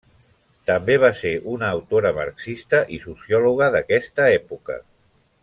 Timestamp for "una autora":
1.55-2.13